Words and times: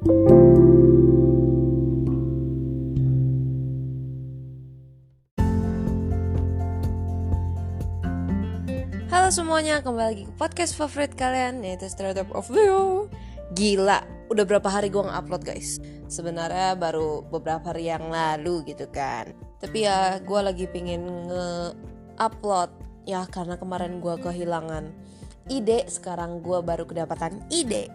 Halo 0.00 0.16
semuanya, 9.28 9.84
kembali 9.84 10.08
lagi 10.08 10.24
ke 10.24 10.32
podcast 10.40 10.72
favorit 10.80 11.12
kalian 11.12 11.60
yaitu 11.60 11.84
Startup 11.92 12.24
of 12.32 12.48
Leo. 12.48 13.12
Gila, 13.52 14.00
udah 14.32 14.44
berapa 14.48 14.64
hari 14.72 14.88
gue 14.88 15.04
nge-upload 15.04 15.44
guys? 15.44 15.84
Sebenarnya 16.08 16.80
baru 16.80 17.20
beberapa 17.28 17.68
hari 17.68 17.92
yang 17.92 18.08
lalu 18.08 18.72
gitu 18.72 18.88
kan. 18.88 19.36
Tapi 19.60 19.84
ya 19.84 20.16
gue 20.16 20.40
lagi 20.40 20.64
pengen 20.64 21.28
nge-upload. 21.28 22.72
Ya 23.04 23.28
karena 23.28 23.60
kemarin 23.60 24.00
gue 24.00 24.16
kehilangan 24.16 24.96
ide 25.50 25.84
Sekarang 25.90 26.40
gue 26.40 26.62
baru 26.62 26.86
kedapatan 26.86 27.44
ide 27.50 27.92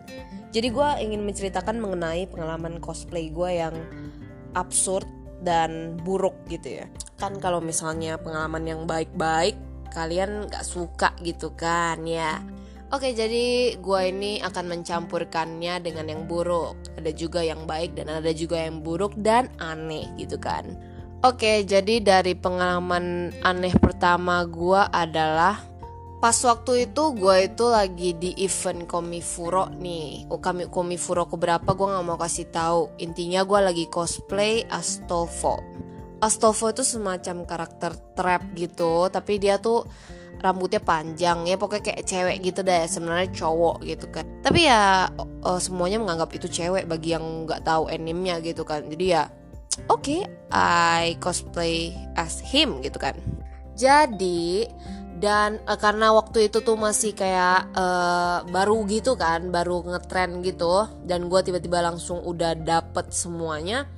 Jadi 0.56 0.72
gue 0.72 0.90
ingin 1.04 1.28
menceritakan 1.28 1.84
mengenai 1.84 2.32
pengalaman 2.32 2.80
cosplay 2.80 3.28
gue 3.28 3.60
yang 3.60 3.76
absurd 4.56 5.04
dan 5.44 6.00
buruk 6.00 6.32
gitu 6.48 6.80
ya. 6.80 6.88
Kan 7.20 7.44
kalau 7.44 7.60
misalnya 7.60 8.16
pengalaman 8.16 8.64
yang 8.64 8.82
baik-baik 8.88 9.60
kalian 9.92 10.48
gak 10.48 10.64
suka 10.64 11.12
gitu 11.20 11.52
kan 11.60 12.08
ya. 12.08 12.40
Oke 12.96 13.12
jadi 13.12 13.76
gue 13.76 14.02
ini 14.08 14.40
akan 14.40 14.80
mencampurkannya 14.80 15.84
dengan 15.84 16.08
yang 16.08 16.24
buruk. 16.24 16.80
Ada 16.96 17.12
juga 17.12 17.44
yang 17.44 17.68
baik 17.68 18.00
dan 18.00 18.08
ada 18.08 18.32
juga 18.32 18.64
yang 18.64 18.80
buruk 18.80 19.12
dan 19.20 19.52
aneh 19.60 20.08
gitu 20.16 20.40
kan. 20.40 20.72
Oke 21.20 21.68
jadi 21.68 22.00
dari 22.00 22.32
pengalaman 22.32 23.36
aneh 23.44 23.76
pertama 23.76 24.48
gue 24.48 24.80
adalah 24.96 25.60
Pas 26.26 26.42
waktu 26.42 26.90
itu 26.90 27.14
gue 27.14 27.54
itu 27.54 27.70
lagi 27.70 28.18
di 28.18 28.34
event 28.42 28.90
Komifuro 28.90 29.70
nih. 29.70 30.26
Oh, 30.34 30.42
kami 30.42 30.66
Komifuro 30.74 31.30
keberapa 31.30 31.78
gue 31.78 31.86
gak 31.86 32.02
mau 32.02 32.18
kasih 32.18 32.50
tahu. 32.50 32.98
Intinya 32.98 33.46
gue 33.46 33.60
lagi 33.62 33.86
cosplay 33.94 34.66
Astolfo. 34.66 35.62
Astolfo 36.26 36.74
itu 36.74 36.82
semacam 36.82 37.46
karakter 37.46 37.94
trap 38.18 38.42
gitu 38.58 39.06
tapi 39.14 39.38
dia 39.38 39.62
tuh 39.62 39.86
rambutnya 40.42 40.82
panjang. 40.82 41.46
Ya 41.46 41.62
pokoknya 41.62 41.94
kayak 41.94 42.10
cewek 42.10 42.38
gitu 42.42 42.66
deh 42.66 42.90
sebenarnya 42.90 43.30
cowok 43.30 43.86
gitu 43.86 44.10
kan. 44.10 44.26
Tapi 44.42 44.66
ya 44.66 45.06
uh, 45.46 45.62
semuanya 45.62 46.02
menganggap 46.02 46.34
itu 46.34 46.50
cewek 46.50 46.90
bagi 46.90 47.14
yang 47.14 47.46
nggak 47.46 47.62
tahu 47.62 47.86
animenya 47.86 48.42
gitu 48.42 48.66
kan. 48.66 48.82
Jadi 48.90 49.14
ya 49.14 49.30
oke 49.94 50.02
okay, 50.02 50.22
I 50.50 51.22
cosplay 51.22 51.94
as 52.18 52.42
him 52.42 52.82
gitu 52.82 52.98
kan. 52.98 53.14
Jadi 53.78 54.66
dan 55.26 55.58
uh, 55.66 55.74
karena 55.74 56.14
waktu 56.14 56.54
itu 56.54 56.62
tuh 56.62 56.78
masih 56.78 57.18
kayak 57.18 57.74
uh, 57.74 58.46
baru 58.46 58.86
gitu 58.86 59.18
kan 59.18 59.50
baru 59.50 59.82
ngetren 59.90 60.46
gitu 60.46 60.86
dan 61.10 61.26
gue 61.26 61.42
tiba-tiba 61.42 61.82
langsung 61.82 62.22
udah 62.22 62.54
dapet 62.54 63.10
semuanya 63.10 63.90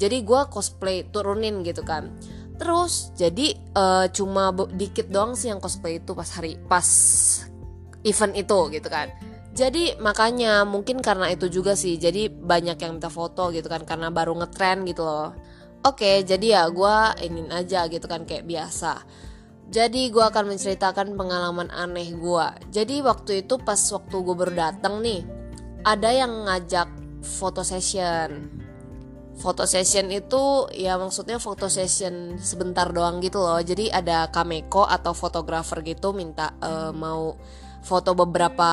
jadi 0.00 0.24
gue 0.24 0.40
cosplay 0.48 1.04
turunin 1.12 1.60
gitu 1.60 1.84
kan. 1.84 2.08
Terus 2.56 3.12
jadi 3.20 3.52
uh, 3.76 4.08
cuma 4.08 4.48
dikit 4.72 5.12
doang 5.12 5.36
sih 5.36 5.52
yang 5.52 5.60
cosplay 5.60 6.00
itu 6.00 6.16
pas 6.16 6.28
hari 6.32 6.56
pas 6.56 6.88
event 8.00 8.32
itu 8.32 8.58
gitu 8.72 8.88
kan. 8.88 9.12
Jadi 9.52 10.00
makanya 10.00 10.64
mungkin 10.64 11.04
karena 11.04 11.28
itu 11.28 11.52
juga 11.52 11.76
sih 11.76 12.00
jadi 12.00 12.32
banyak 12.32 12.80
yang 12.80 12.96
minta 12.96 13.12
foto 13.12 13.52
gitu 13.52 13.68
kan 13.68 13.84
karena 13.84 14.08
baru 14.08 14.40
ngetren 14.40 14.88
gitu 14.88 15.04
loh. 15.04 15.36
Oke 15.84 16.24
jadi 16.24 16.46
ya 16.48 16.62
gue 16.72 16.96
ingin 17.28 17.52
aja 17.52 17.84
gitu 17.92 18.08
kan 18.08 18.24
kayak 18.24 18.48
biasa 18.48 19.04
jadi 19.70 20.10
gue 20.10 20.24
akan 20.26 20.54
menceritakan 20.54 21.14
pengalaman 21.14 21.70
aneh 21.70 22.12
gue 22.12 22.46
jadi 22.74 23.00
waktu 23.06 23.46
itu 23.46 23.56
pas 23.62 23.78
waktu 23.78 24.16
gue 24.18 24.34
baru 24.34 24.54
datang 24.54 24.98
nih 25.00 25.22
ada 25.84 26.12
yang 26.12 26.44
ngajak 26.44 27.00
foto 27.24 27.64
session. 27.64 28.48
Foto 29.40 29.64
session 29.64 30.12
itu 30.12 30.68
ya 30.76 31.00
maksudnya 31.00 31.40
foto 31.40 31.72
session 31.72 32.36
sebentar 32.36 32.92
doang 32.92 33.24
gitu 33.24 33.40
loh. 33.40 33.56
Jadi 33.60 33.88
ada 33.88 34.28
kameko 34.28 34.84
atau 34.84 35.16
fotografer 35.16 35.80
gitu 35.80 36.12
minta 36.12 36.52
uh, 36.60 36.92
mau 36.92 37.40
foto 37.80 38.12
beberapa 38.12 38.68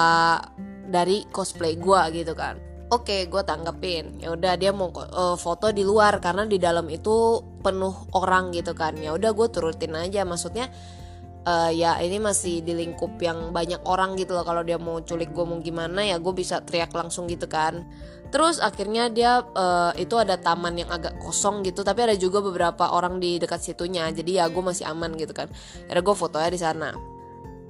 dari 0.88 1.24
cosplay 1.32 1.80
gue 1.80 2.02
gitu 2.12 2.36
kan. 2.36 2.60
Oke 2.92 3.32
gue 3.32 3.44
tanggepin. 3.48 4.20
Ya 4.20 4.36
udah 4.36 4.60
dia 4.60 4.76
mau 4.76 4.92
uh, 4.92 5.40
foto 5.40 5.72
di 5.72 5.88
luar 5.88 6.20
karena 6.20 6.44
di 6.44 6.60
dalam 6.60 6.88
itu 6.92 7.40
penuh 7.68 7.92
orang 8.16 8.56
gitu 8.56 8.72
kan. 8.72 8.96
Ya 8.96 9.12
udah 9.12 9.36
gue 9.36 9.48
turutin 9.52 9.92
aja. 10.00 10.24
Maksudnya 10.24 10.72
uh, 11.44 11.68
ya 11.68 12.00
ini 12.00 12.24
masih 12.24 12.64
di 12.64 12.72
lingkup 12.72 13.20
yang 13.20 13.52
banyak 13.52 13.84
orang 13.84 14.16
gitu 14.16 14.32
loh. 14.32 14.48
Kalau 14.48 14.64
dia 14.64 14.80
mau 14.80 15.04
culik 15.04 15.36
gue 15.36 15.44
mau 15.44 15.60
gimana 15.60 16.08
ya 16.08 16.16
gue 16.16 16.32
bisa 16.32 16.64
teriak 16.64 16.96
langsung 16.96 17.28
gitu 17.28 17.52
kan. 17.52 17.84
Terus 18.32 18.64
akhirnya 18.64 19.12
dia 19.12 19.44
uh, 19.44 19.92
itu 20.00 20.16
ada 20.16 20.40
taman 20.40 20.80
yang 20.80 20.88
agak 20.88 21.20
kosong 21.20 21.68
gitu. 21.68 21.84
Tapi 21.84 22.08
ada 22.08 22.16
juga 22.16 22.40
beberapa 22.40 22.96
orang 22.96 23.20
di 23.20 23.36
dekat 23.36 23.60
situnya. 23.60 24.08
Jadi 24.16 24.40
ya 24.40 24.48
gue 24.48 24.64
masih 24.64 24.88
aman 24.88 25.12
gitu 25.20 25.36
kan. 25.36 25.52
Akhirnya 25.88 26.04
gue 26.08 26.16
fotonya 26.16 26.50
di 26.52 26.60
sana. 26.60 26.90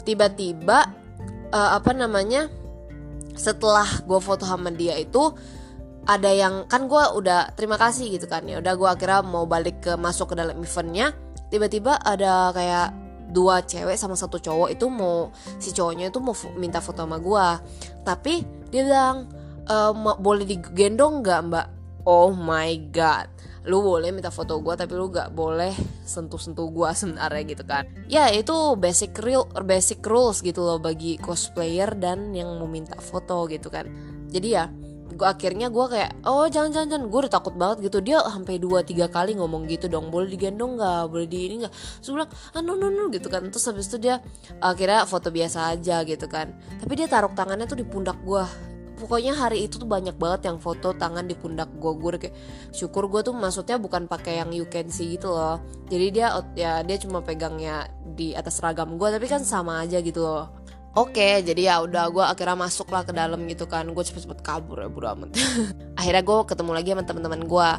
Tiba-tiba 0.05 0.77
uh, 1.49 1.71
apa 1.77 1.91
namanya 1.97 2.47
setelah 3.37 3.85
gue 4.01 4.17
foto 4.17 4.49
sama 4.49 4.73
dia 4.73 4.97
itu 4.97 5.29
ada 6.07 6.31
yang 6.31 6.63
kan 6.71 6.87
gue 6.87 7.03
udah 7.19 7.51
terima 7.59 7.75
kasih 7.75 8.07
gitu 8.15 8.31
kan 8.31 8.47
ya 8.47 8.63
udah 8.63 8.73
gue 8.79 8.89
akhirnya 8.89 9.21
mau 9.27 9.43
balik 9.43 9.83
ke 9.83 9.93
masuk 9.99 10.33
ke 10.33 10.35
dalam 10.39 10.55
eventnya. 10.63 11.11
Tiba-tiba 11.51 11.99
ada 11.99 12.51
kayak 12.55 12.95
dua 13.27 13.59
cewek 13.63 13.99
sama 13.99 14.15
satu 14.15 14.39
cowok 14.39 14.71
itu 14.71 14.87
mau 14.87 15.35
si 15.59 15.75
cowoknya 15.75 16.07
itu 16.07 16.19
mau 16.23 16.31
minta 16.55 16.79
foto 16.79 17.03
sama 17.03 17.19
gue 17.19 17.47
tapi 18.07 18.39
dia 18.71 18.87
bilang 18.87 19.27
e, 19.67 19.75
boleh 20.23 20.47
digendong 20.47 21.19
nggak 21.23 21.39
mbak? 21.51 21.67
Oh 22.07 22.31
my 22.31 22.71
god. 22.95 23.27
Lu 23.67 23.83
boleh 23.83 24.15
minta 24.15 24.31
foto 24.31 24.63
gue 24.63 24.79
tapi 24.79 24.95
lu 24.95 25.11
gak 25.11 25.35
boleh 25.35 25.75
sentuh-sentuh 26.07 26.71
gue 26.71 26.87
sebenarnya 26.95 27.43
gitu 27.51 27.67
kan. 27.67 27.83
Ya 28.07 28.31
itu 28.31 28.55
basic 28.79 29.19
real 29.19 29.43
basic 29.67 29.99
rules 30.07 30.39
gitu 30.39 30.63
loh 30.63 30.79
bagi 30.79 31.19
cosplayer 31.19 31.91
dan 31.99 32.31
yang 32.31 32.55
mau 32.55 32.63
minta 32.63 32.95
foto 32.95 33.43
gitu 33.51 33.67
kan. 33.67 33.91
Jadi 34.31 34.47
ya 34.55 34.71
gue 35.17 35.27
akhirnya 35.27 35.67
gue 35.73 35.85
kayak 35.89 36.11
oh 36.29 36.45
jangan 36.45 36.69
jangan 36.69 36.87
jangan. 36.93 37.05
Gue 37.09 37.19
udah 37.25 37.33
takut 37.33 37.53
banget 37.57 37.89
gitu. 37.89 37.97
Dia 38.05 38.21
sampai 38.21 38.61
dua 38.61 38.85
tiga 38.85 39.09
kali 39.09 39.33
ngomong 39.33 39.65
gitu 39.65 39.89
dong 39.89 40.13
boleh 40.13 40.29
digendong 40.29 40.77
nggak? 40.77 41.03
Boleh 41.09 41.27
di 41.27 41.39
ini 41.49 41.55
nggak? 41.65 41.73
Terus 41.73 42.11
bilang 42.13 42.29
ah 42.53 42.61
no 42.61 42.73
no 42.77 42.87
no 42.93 43.09
gitu 43.09 43.27
kan. 43.27 43.41
Terus 43.49 43.65
habis 43.65 43.89
itu 43.89 43.97
dia 43.97 44.21
akhirnya 44.61 45.09
foto 45.09 45.33
biasa 45.33 45.73
aja 45.73 46.05
gitu 46.05 46.29
kan. 46.29 46.53
Tapi 46.79 46.93
dia 46.93 47.09
taruh 47.09 47.33
tangannya 47.33 47.65
tuh 47.65 47.81
di 47.81 47.85
pundak 47.85 48.21
gue 48.21 48.45
pokoknya 48.97 49.37
hari 49.37 49.69
itu 49.69 49.77
tuh 49.77 49.85
banyak 49.85 50.17
banget 50.17 50.49
yang 50.49 50.57
foto 50.57 50.89
tangan 50.97 51.29
di 51.29 51.37
pundak 51.37 51.69
gue 51.77 51.91
gue 52.01 52.17
kayak 52.17 52.35
syukur 52.73 53.05
gue 53.05 53.21
tuh 53.21 53.33
maksudnya 53.37 53.77
bukan 53.77 54.09
pakai 54.09 54.41
yang 54.41 54.49
you 54.49 54.65
can 54.65 54.89
see 54.89 55.15
gitu 55.17 55.29
loh. 55.29 55.61
Jadi 55.85 56.05
dia 56.09 56.33
ya 56.57 56.81
dia 56.81 56.97
cuma 56.97 57.21
pegangnya 57.21 57.85
di 58.17 58.33
atas 58.33 58.57
seragam 58.57 58.97
gue 58.97 59.07
tapi 59.13 59.29
kan 59.29 59.45
sama 59.45 59.85
aja 59.85 60.01
gitu 60.01 60.25
loh 60.25 60.56
Oke, 60.97 61.45
jadi 61.45 61.61
ya 61.69 61.75
udah 61.85 62.09
gue 62.09 62.25
akhirnya 62.25 62.57
masuk 62.57 62.89
lah 62.89 63.05
ke 63.05 63.13
dalam 63.13 63.45
gitu 63.45 63.69
kan. 63.69 63.85
Gue 63.93 64.01
cepet-cepet 64.01 64.41
kabur 64.41 64.81
ya 64.81 64.89
buru 64.89 65.05
amat. 65.13 65.37
akhirnya 65.99 66.25
gue 66.25 66.37
ketemu 66.49 66.71
lagi 66.73 66.89
sama 66.97 67.03
teman-teman 67.05 67.41
gue. 67.45 67.69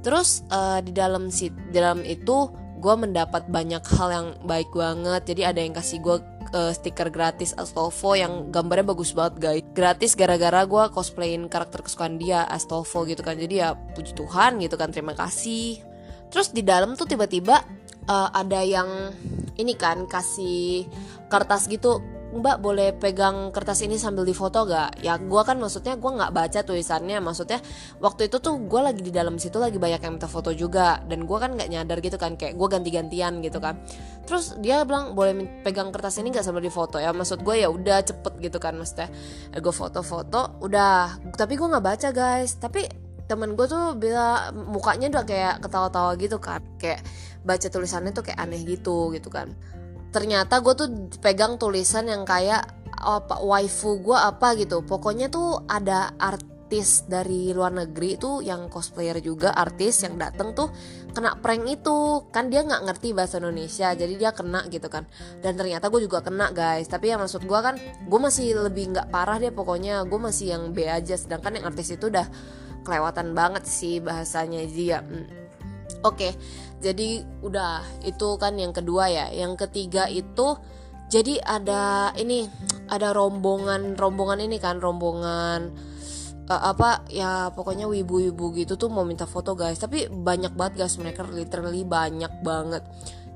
Terus 0.00 0.48
uh, 0.48 0.80
di 0.80 0.96
dalam 0.96 1.28
si 1.28 1.52
di 1.52 1.76
dalam 1.76 2.00
itu 2.08 2.48
gue 2.80 2.94
mendapat 2.96 3.52
banyak 3.52 3.84
hal 3.84 4.08
yang 4.08 4.28
baik 4.48 4.72
banget. 4.72 5.28
Jadi 5.28 5.42
ada 5.44 5.60
yang 5.60 5.76
kasih 5.76 6.00
gue 6.00 6.16
uh, 6.56 6.72
stiker 6.72 7.12
gratis 7.12 7.52
Astolfo 7.52 8.16
yang 8.16 8.48
gambarnya 8.48 8.96
bagus 8.96 9.12
banget 9.12 9.34
guys. 9.44 9.64
Gratis 9.76 10.16
gara-gara 10.16 10.64
gue 10.64 10.84
cosplayin 10.88 11.52
karakter 11.52 11.84
kesukaan 11.84 12.16
dia 12.16 12.48
Astolfo 12.48 13.04
gitu 13.04 13.20
kan. 13.20 13.36
Jadi 13.36 13.60
ya 13.60 13.76
puji 13.76 14.16
Tuhan 14.16 14.56
gitu 14.64 14.80
kan. 14.80 14.88
Terima 14.88 15.12
kasih. 15.12 15.84
Terus 16.32 16.48
di 16.48 16.64
dalam 16.64 16.96
tuh 16.96 17.04
tiba-tiba 17.04 17.60
uh, 18.08 18.32
ada 18.32 18.64
yang 18.64 19.12
ini 19.60 19.76
kan 19.76 20.08
kasih 20.08 20.88
kertas 21.28 21.68
gitu 21.68 22.13
mbak 22.34 22.58
boleh 22.58 22.90
pegang 22.98 23.54
kertas 23.54 23.80
ini 23.86 23.94
sambil 23.94 24.26
difoto 24.26 24.66
gak? 24.66 24.98
Ya 25.00 25.14
gue 25.16 25.42
kan 25.46 25.56
maksudnya 25.56 25.94
gue 25.94 26.10
nggak 26.10 26.32
baca 26.34 26.60
tulisannya. 26.66 27.22
Maksudnya 27.22 27.62
waktu 28.02 28.26
itu 28.26 28.42
tuh 28.42 28.58
gue 28.58 28.80
lagi 28.82 29.00
di 29.00 29.14
dalam 29.14 29.38
situ 29.38 29.62
lagi 29.62 29.78
banyak 29.78 30.02
yang 30.02 30.18
minta 30.18 30.26
foto 30.26 30.50
juga. 30.50 30.98
Dan 31.06 31.24
gue 31.24 31.38
kan 31.38 31.54
nggak 31.54 31.70
nyadar 31.70 31.98
gitu 32.02 32.18
kan 32.18 32.34
Kayak 32.34 32.58
gue 32.58 32.68
ganti-gantian 32.68 33.38
gitu 33.40 33.58
kan. 33.62 33.78
Terus 34.26 34.58
dia 34.58 34.82
bilang 34.82 35.14
boleh 35.14 35.62
pegang 35.62 35.94
kertas 35.94 36.18
ini 36.18 36.34
gak 36.34 36.44
sambil 36.44 36.60
difoto? 36.60 36.98
Ya 36.98 37.14
Maksud 37.14 37.46
gue 37.46 37.54
ya 37.62 37.70
udah 37.70 38.02
cepet 38.02 38.34
gitu 38.42 38.58
kan 38.58 38.74
maksudnya. 38.74 39.08
Ya, 39.54 39.58
Gue 39.62 39.72
foto-foto 39.72 40.58
udah. 40.60 41.22
Tapi 41.38 41.54
gue 41.54 41.68
nggak 41.70 41.84
baca 41.84 42.08
guys. 42.10 42.58
Tapi 42.58 42.90
temen 43.24 43.56
gue 43.56 43.66
tuh 43.70 43.96
bila 43.96 44.52
mukanya 44.52 45.08
udah 45.08 45.24
kayak 45.24 45.54
ketawa-tawa 45.62 46.18
gitu 46.18 46.36
kan. 46.42 46.60
Kayak 46.76 47.06
baca 47.44 47.68
tulisannya 47.68 48.10
tuh 48.10 48.24
kayak 48.24 48.40
aneh 48.40 48.64
gitu 48.64 49.12
gitu 49.12 49.28
kan 49.28 49.52
ternyata 50.14 50.62
gue 50.62 50.74
tuh 50.78 50.88
pegang 51.18 51.58
tulisan 51.58 52.06
yang 52.06 52.22
kayak 52.22 52.62
apa 52.94 53.42
waifu 53.42 53.98
gue 53.98 54.14
apa? 54.14 54.54
gitu. 54.54 54.86
Pokoknya 54.86 55.26
tuh 55.26 55.66
ada 55.66 56.14
arti 56.14 56.54
artis 56.74 57.04
dari 57.06 57.52
luar 57.52 57.70
negeri 57.70 58.16
itu 58.16 58.40
yang 58.40 58.72
cosplayer 58.72 59.20
juga 59.20 59.54
artis 59.54 60.00
yang 60.00 60.16
dateng 60.16 60.56
tuh 60.56 60.72
kena 61.12 61.38
prank 61.38 61.68
itu. 61.68 62.26
Kan 62.32 62.48
dia 62.48 62.64
nggak 62.64 62.88
ngerti 62.88 63.12
bahasa 63.12 63.36
Indonesia 63.38 63.92
jadi 63.92 64.10
dia 64.16 64.32
kena 64.32 64.64
gitu 64.72 64.88
kan. 64.88 65.04
Dan 65.38 65.60
ternyata 65.60 65.92
gue 65.92 66.02
juga 66.02 66.24
kena 66.24 66.50
guys. 66.56 66.88
Tapi 66.88 67.12
yang 67.12 67.20
maksud 67.20 67.44
gue 67.44 67.60
kan 67.60 67.76
gue 67.78 68.20
masih 68.20 68.58
lebih 68.58 68.96
nggak 68.96 69.12
parah 69.12 69.36
deh 69.36 69.52
pokoknya. 69.52 70.08
Gue 70.08 70.18
masih 70.18 70.56
yang 70.56 70.72
B 70.72 70.88
aja 70.88 71.14
sedangkan 71.20 71.60
yang 71.60 71.68
artis 71.68 71.92
itu 71.92 72.08
udah 72.08 72.26
kelewatan 72.82 73.36
banget 73.36 73.68
sih 73.68 74.00
bahasanya. 74.00 74.64
Dia. 74.66 75.04
Oke 76.04 76.28
jadi 76.84 77.24
udah 77.40 78.04
itu 78.04 78.36
kan 78.36 78.60
yang 78.60 78.76
kedua 78.76 79.08
ya. 79.08 79.26
Yang 79.32 79.64
ketiga 79.64 80.04
itu 80.12 80.60
jadi 81.08 81.40
ada 81.40 82.12
ini 82.20 82.44
ada 82.92 83.16
rombongan 83.16 83.96
rombongan 83.96 84.44
ini 84.44 84.60
kan 84.60 84.84
rombongan 84.84 85.72
uh, 86.52 86.62
apa 86.76 87.08
ya 87.08 87.48
pokoknya 87.56 87.88
wibu-wibu 87.88 88.52
gitu 88.52 88.76
tuh 88.76 88.92
mau 88.92 89.08
minta 89.08 89.24
foto 89.24 89.56
guys. 89.56 89.80
Tapi 89.80 90.12
banyak 90.12 90.52
banget 90.52 90.84
guys 90.84 91.00
mereka 91.00 91.24
literally 91.24 91.88
banyak 91.88 92.44
banget. 92.44 92.84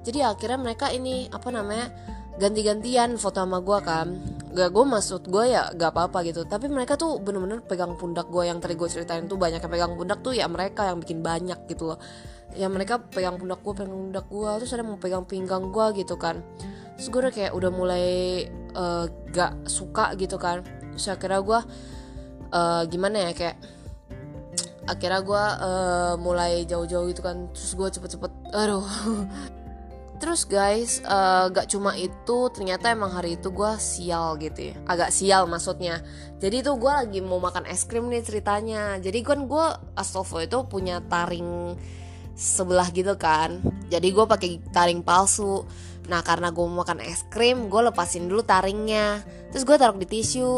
Jadi 0.04 0.20
akhirnya 0.20 0.60
mereka 0.60 0.92
ini 0.92 1.32
apa 1.32 1.48
namanya 1.48 1.88
ganti-gantian 2.38 3.18
foto 3.18 3.42
sama 3.42 3.58
gue 3.60 3.78
kan. 3.82 4.08
Gak 4.54 4.70
gue 4.72 4.84
maksud 4.86 5.28
gue 5.28 5.44
ya 5.52 5.68
gak 5.74 5.92
apa-apa 5.92 6.24
gitu. 6.24 6.46
Tapi 6.46 6.70
mereka 6.70 6.94
tuh 6.94 7.18
bener-bener 7.18 7.60
pegang 7.60 7.98
pundak 7.98 8.30
gue 8.30 8.46
yang 8.46 8.62
tadi 8.62 8.78
gue 8.78 8.88
ceritain 8.88 9.26
tuh 9.26 9.36
banyak 9.36 9.60
yang 9.60 9.72
pegang 9.74 9.92
pundak 9.98 10.18
tuh 10.22 10.32
ya 10.32 10.46
mereka 10.46 10.88
yang 10.88 11.02
bikin 11.02 11.20
banyak 11.20 11.58
gitu 11.68 11.92
loh. 11.92 11.98
Ya 12.56 12.70
mereka 12.70 13.02
pegang 13.02 13.36
pundak 13.36 13.60
gue 13.60 13.74
pegang 13.74 13.92
pundak 13.92 14.26
gue 14.30 14.50
terus 14.62 14.72
ada 14.72 14.86
mau 14.86 14.96
pegang 14.96 15.26
pinggang 15.26 15.68
gue 15.68 15.86
gitu 16.00 16.14
kan. 16.16 16.40
Terus 16.96 17.06
gue 17.10 17.20
udah 17.26 17.34
kayak 17.34 17.52
udah 17.52 17.70
mulai 17.74 18.06
uh, 18.78 19.04
gak 19.34 19.68
suka 19.68 20.14
gitu 20.16 20.38
kan. 20.38 20.62
Terus 20.94 21.10
akhirnya 21.10 21.42
gue 21.42 21.60
uh, 22.54 22.82
gimana 22.86 23.28
ya 23.28 23.32
kayak 23.34 23.58
akhirnya 24.88 25.20
gue 25.20 25.44
uh, 25.60 26.14
mulai 26.16 26.64
jauh-jauh 26.64 27.10
gitu 27.10 27.20
kan. 27.20 27.50
Terus 27.52 27.74
gue 27.74 27.88
cepet-cepet 27.98 28.32
aduh 28.54 28.86
terus 30.18 30.44
guys 30.44 31.00
uh, 31.06 31.48
gak 31.48 31.70
cuma 31.70 31.94
itu 31.94 32.50
ternyata 32.50 32.90
emang 32.90 33.14
hari 33.14 33.38
itu 33.38 33.48
gue 33.54 33.72
sial 33.78 34.36
gitu 34.42 34.70
ya. 34.70 34.76
Agak 34.84 35.14
sial 35.14 35.46
maksudnya. 35.46 36.02
Jadi 36.42 36.62
tuh 36.62 36.76
gue 36.76 36.90
lagi 36.90 37.18
mau 37.22 37.38
makan 37.38 37.66
es 37.66 37.86
krim 37.86 38.10
nih 38.10 38.22
ceritanya. 38.22 38.98
Jadi 38.98 39.22
kan 39.22 39.46
gue 39.46 39.66
Astolfo 39.96 40.42
itu 40.42 40.66
punya 40.66 41.00
taring 41.06 41.78
sebelah 42.38 42.90
gitu 42.94 43.14
kan. 43.18 43.62
Jadi 43.90 44.10
gue 44.10 44.24
pakai 44.26 44.62
taring 44.70 45.02
palsu. 45.02 45.66
Nah 46.10 46.22
karena 46.22 46.54
gue 46.54 46.64
mau 46.66 46.82
makan 46.86 47.02
es 47.02 47.26
krim 47.30 47.70
gue 47.70 47.80
lepasin 47.86 48.26
dulu 48.26 48.42
taringnya. 48.42 49.22
Terus 49.54 49.64
gue 49.64 49.76
taruh 49.78 49.98
di 49.98 50.06
tisu. 50.06 50.50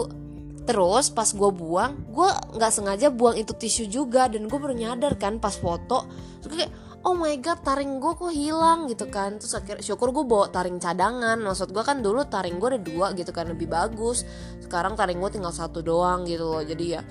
Terus 0.60 1.10
pas 1.10 1.26
gue 1.26 1.50
buang, 1.50 1.98
gue 2.14 2.30
nggak 2.54 2.70
sengaja 2.70 3.08
buang 3.10 3.34
itu 3.34 3.56
tisu 3.56 3.88
juga. 3.88 4.28
Dan 4.28 4.46
gue 4.46 4.58
baru 4.60 4.76
nyadar 4.76 5.16
kan 5.16 5.40
pas 5.40 5.56
foto. 5.56 6.04
Terus 6.44 6.54
kayak 6.64 6.72
oh 7.04 7.16
my 7.16 7.32
god 7.40 7.64
taring 7.64 7.96
gue 7.96 8.12
kok 8.12 8.32
hilang 8.32 8.88
gitu 8.90 9.08
kan. 9.08 9.40
Terus 9.40 9.56
akhirnya 9.56 9.84
syukur 9.84 10.12
gue 10.12 10.24
bawa 10.24 10.52
taring 10.52 10.76
cadangan. 10.76 11.40
Maksud 11.40 11.72
gue 11.72 11.84
kan 11.84 12.04
dulu 12.04 12.24
taring 12.28 12.60
gue 12.60 12.68
ada 12.76 12.80
dua 12.80 13.06
gitu 13.16 13.32
kan 13.32 13.48
lebih 13.48 13.68
bagus. 13.70 14.28
Sekarang 14.60 14.94
taring 14.96 15.18
gue 15.18 15.30
tinggal 15.32 15.54
satu 15.54 15.80
doang 15.80 16.28
gitu 16.28 16.44
loh. 16.44 16.62
Jadi 16.64 16.84
ya 16.98 17.02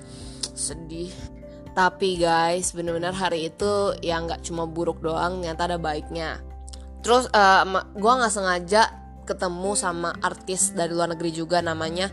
sedih. 0.54 1.10
Tapi 1.70 2.18
guys 2.18 2.74
bener-bener 2.74 3.14
hari 3.14 3.46
itu 3.50 3.94
ya 4.02 4.18
nggak 4.18 4.42
cuma 4.42 4.66
buruk 4.66 4.98
doang, 4.98 5.38
ternyata 5.38 5.70
ada 5.70 5.78
baiknya. 5.78 6.42
Terus 7.00 7.30
uh, 7.30 7.62
eh, 7.62 7.84
gue 7.94 8.12
nggak 8.12 8.32
sengaja 8.34 8.82
ketemu 9.24 9.78
sama 9.78 10.10
artis 10.18 10.74
dari 10.74 10.90
luar 10.90 11.14
negeri 11.14 11.30
juga 11.30 11.62
namanya 11.62 12.10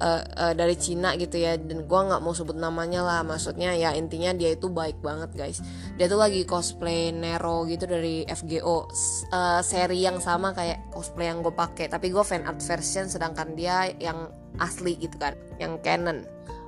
uh, 0.00 0.22
uh, 0.24 0.52
dari 0.56 0.74
Cina 0.74 1.14
gitu 1.14 1.38
ya. 1.38 1.54
Dan 1.58 1.86
gue 1.86 2.00
nggak 2.08 2.20
mau 2.22 2.34
sebut 2.34 2.56
namanya 2.58 3.04
lah. 3.04 3.20
Maksudnya 3.22 3.74
ya 3.76 3.94
intinya 3.94 4.34
dia 4.34 4.54
itu 4.54 4.70
baik 4.70 4.98
banget 5.04 5.30
guys. 5.34 5.58
Dia 5.94 6.10
tuh 6.10 6.18
lagi 6.18 6.42
cosplay 6.42 7.14
Nero 7.14 7.66
gitu 7.68 7.86
dari 7.86 8.26
FGO 8.26 8.66
uh, 8.66 8.84
eh, 9.30 9.60
seri 9.62 10.02
yang 10.02 10.18
sama 10.18 10.50
kayak 10.56 10.90
cosplay 10.90 11.30
yang 11.30 11.44
gue 11.44 11.54
pakai. 11.54 11.86
Tapi 11.90 12.10
gue 12.10 12.24
fan 12.26 12.42
art 12.46 12.58
version 12.58 13.06
sedangkan 13.06 13.54
dia 13.54 13.90
yang 14.02 14.30
asli 14.58 14.98
gitu 14.98 15.14
kan. 15.20 15.38
Yang 15.62 15.72
canon 15.86 16.18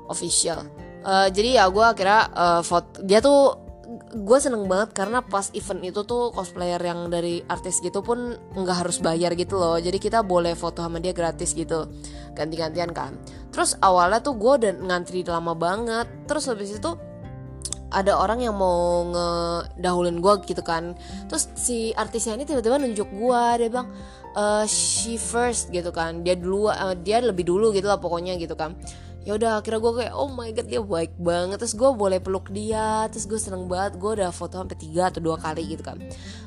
official. 0.06 0.66
Uh, 1.06 1.30
jadi 1.30 1.62
ya 1.62 1.64
gue 1.70 1.84
akhirnya 1.86 2.30
uh, 2.34 2.62
foto 2.66 2.98
dia 3.06 3.22
tuh 3.22 3.65
gue 4.12 4.38
seneng 4.42 4.66
banget 4.66 4.98
karena 4.98 5.22
pas 5.22 5.46
event 5.54 5.78
itu 5.86 6.02
tuh 6.02 6.34
cosplayer 6.34 6.78
yang 6.82 7.06
dari 7.06 7.38
artis 7.46 7.78
gitu 7.78 8.02
pun 8.02 8.34
nggak 8.34 8.82
harus 8.82 8.98
bayar 8.98 9.38
gitu 9.38 9.56
loh. 9.56 9.78
Jadi 9.78 10.02
kita 10.02 10.26
boleh 10.26 10.58
foto 10.58 10.82
sama 10.82 10.98
dia 10.98 11.14
gratis 11.14 11.54
gitu. 11.54 11.86
Ganti-gantian 12.34 12.90
kan. 12.90 13.14
Terus 13.54 13.78
awalnya 13.78 14.18
tuh 14.18 14.34
gue 14.34 14.52
udah 14.58 14.72
ngantri 14.82 15.22
lama 15.22 15.54
banget. 15.54 16.10
Terus 16.26 16.50
habis 16.50 16.74
itu 16.74 16.98
ada 17.94 18.18
orang 18.18 18.42
yang 18.42 18.58
mau 18.58 19.06
ngedahulin 19.06 20.18
gue 20.18 20.34
gitu 20.50 20.62
kan. 20.66 20.98
Terus 21.30 21.46
si 21.54 21.94
artisnya 21.94 22.34
ini 22.34 22.44
tiba-tiba 22.44 22.82
nunjuk 22.82 23.06
gue. 23.06 23.42
Dia 23.62 23.68
bilang 23.70 23.88
uh, 24.34 24.66
she 24.66 25.14
first 25.14 25.70
gitu 25.70 25.94
kan. 25.94 26.26
Dia 26.26 26.34
dulu 26.34 26.66
uh, 26.66 26.98
dia 26.98 27.22
lebih 27.22 27.46
dulu 27.46 27.70
gitu 27.70 27.86
lah 27.86 28.02
pokoknya 28.02 28.34
gitu 28.34 28.58
kan 28.58 28.74
ya 29.26 29.34
udah 29.34 29.58
akhirnya 29.58 29.82
gue 29.82 29.92
kayak 30.06 30.14
oh 30.14 30.30
my 30.30 30.54
god 30.54 30.66
dia 30.70 30.80
baik 30.80 31.12
banget. 31.18 31.58
Terus 31.58 31.74
gue 31.74 31.90
boleh 31.90 32.18
peluk 32.22 32.48
dia. 32.54 33.10
Terus 33.10 33.26
gue 33.26 33.40
seneng 33.42 33.66
banget 33.66 33.98
gue 33.98 34.10
udah 34.22 34.30
foto 34.30 34.62
sampai 34.62 34.78
tiga 34.78 35.10
atau 35.10 35.18
dua 35.18 35.36
kali 35.36 35.66
gitu 35.66 35.82
kan. 35.82 35.98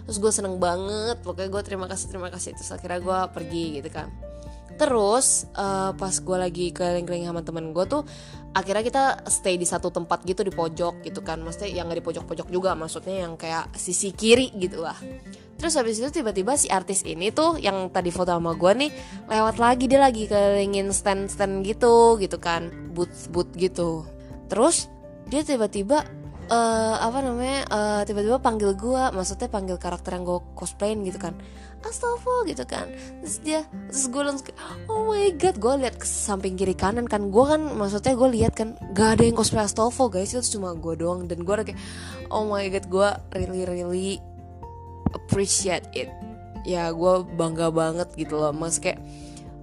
Terus 0.08 0.18
gue 0.18 0.32
seneng 0.32 0.56
banget 0.58 1.20
pokoknya 1.22 1.52
gue 1.52 1.62
terima 1.68 1.86
kasih 1.92 2.08
terima 2.08 2.32
kasih. 2.32 2.56
Terus 2.56 2.72
akhirnya 2.72 3.04
gue 3.04 3.20
pergi 3.36 3.66
gitu 3.84 3.92
kan 3.92 4.29
terus 4.78 5.50
uh, 5.58 5.96
pas 5.96 6.14
gue 6.14 6.38
lagi 6.38 6.66
keliling-keliling 6.70 7.26
sama 7.26 7.42
temen 7.42 7.72
gue 7.74 7.86
tuh 7.88 8.04
akhirnya 8.54 8.84
kita 8.86 9.04
stay 9.30 9.56
di 9.56 9.66
satu 9.66 9.94
tempat 9.94 10.26
gitu 10.26 10.42
di 10.42 10.54
pojok 10.54 11.06
gitu 11.06 11.22
kan. 11.22 11.42
Maksudnya 11.42 11.70
yang 11.70 11.90
gak 11.90 12.00
di 12.02 12.06
pojok-pojok 12.06 12.48
juga 12.50 12.74
maksudnya 12.74 13.26
yang 13.26 13.34
kayak 13.38 13.74
sisi 13.78 14.14
kiri 14.14 14.54
gitu 14.58 14.82
lah. 14.82 14.98
Terus 15.60 15.76
habis 15.76 16.00
itu 16.00 16.10
tiba-tiba 16.10 16.56
si 16.56 16.72
artis 16.72 17.04
ini 17.04 17.36
tuh 17.36 17.60
yang 17.60 17.92
tadi 17.92 18.10
foto 18.10 18.32
sama 18.32 18.56
gue 18.56 18.72
nih 18.86 18.92
lewat 19.28 19.56
lagi 19.60 19.86
dia 19.92 20.00
lagi 20.00 20.24
kelilingin 20.26 20.90
stand-stand 20.96 21.68
gitu 21.68 22.18
gitu 22.18 22.38
kan. 22.40 22.72
Booth-booth 22.96 23.54
gitu. 23.60 24.08
Terus 24.50 24.90
dia 25.30 25.46
tiba-tiba 25.46 26.08
uh, 26.50 26.96
apa 27.00 27.22
namanya 27.24 27.60
uh, 27.70 28.02
tiba-tiba 28.04 28.42
panggil 28.42 28.74
gue 28.74 29.04
maksudnya 29.14 29.48
panggil 29.48 29.78
karakter 29.78 30.18
yang 30.18 30.26
gue 30.26 30.40
cosplayin 30.58 31.06
gitu 31.06 31.22
kan. 31.22 31.38
Astagfirullah 31.80 32.44
gitu 32.52 32.64
kan. 32.68 32.92
Terus 33.24 33.38
dia 33.40 33.62
terus 33.88 34.12
gue 34.12 34.20
langsung 34.20 34.52
oh 34.92 35.08
my 35.08 35.32
god 35.40 35.56
gue 35.56 35.74
lihat 35.88 35.96
ke 35.96 36.04
samping 36.04 36.60
kiri 36.60 36.76
kanan 36.76 37.08
kan. 37.08 37.32
Gue 37.32 37.46
kan 37.48 37.62
maksudnya 37.62 38.20
gue 38.20 38.30
lihat 38.36 38.54
kan 38.58 38.76
gak 38.92 39.16
ada 39.16 39.24
yang 39.24 39.38
cosplay 39.38 39.64
Astagfirullah 39.64 40.20
guys. 40.20 40.36
Itu 40.36 40.60
cuma 40.60 40.76
gue 40.76 40.94
doang. 41.00 41.30
Dan 41.30 41.48
gue 41.48 41.54
kayak 41.56 41.80
oh 42.34 42.44
my 42.50 42.68
god 42.68 42.86
gue 42.92 43.10
really 43.40 43.64
really 43.64 44.12
appreciate 45.16 45.88
it. 45.96 46.12
Ya 46.68 46.92
gue 46.92 47.14
bangga 47.40 47.72
banget 47.72 48.12
gitu 48.20 48.36
loh. 48.36 48.52
Mas 48.52 48.82
kayak 48.84 49.00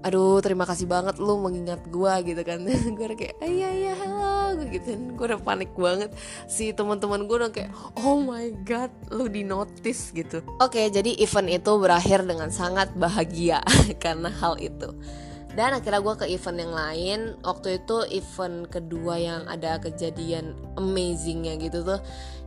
aduh 0.07 0.39
terima 0.39 0.63
kasih 0.63 0.87
banget 0.87 1.19
lu 1.19 1.43
mengingat 1.43 1.83
gue 1.91 2.15
gitu 2.23 2.43
kan. 2.47 2.63
Gue 2.97 3.07
kayak 3.19 3.43
iya 3.43 3.75
iya 3.75 3.93
halo 3.99 4.55
gitu 4.71 4.95
gue 5.19 5.27
udah 5.27 5.43
panik 5.43 5.75
banget. 5.75 6.15
Si 6.47 6.71
teman-teman 6.71 7.27
gue 7.27 7.37
udah 7.43 7.51
kayak 7.51 7.75
oh 7.99 8.23
my 8.23 8.55
god 8.63 8.95
lu 9.11 9.27
di 9.27 9.43
notice 9.43 10.15
gitu. 10.15 10.47
Oke 10.63 10.87
jadi 10.95 11.11
event 11.19 11.51
itu 11.51 11.73
berakhir 11.83 12.23
dengan 12.23 12.55
sangat 12.55 12.95
bahagia 12.95 13.59
karena 14.03 14.31
hal 14.31 14.55
itu 14.63 14.95
dan 15.57 15.73
akhirnya 15.75 16.05
gue 16.05 16.15
ke 16.21 16.27
event 16.29 16.59
yang 16.61 16.75
lain. 16.77 17.21
Waktu 17.41 17.83
itu 17.83 17.97
event 18.13 18.69
kedua 18.69 19.17
yang 19.17 19.43
ada 19.49 19.81
kejadian 19.81 20.53
amazingnya 20.77 21.57
gitu 21.57 21.83
tuh 21.83 22.01